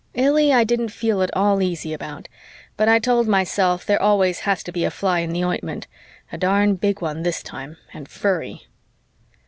[0.15, 2.27] Illy I didn't feel at all easy about,
[2.75, 5.85] but I told myself there always has to be a fly in the ointment
[6.31, 8.65] a darn big one this time, and furry.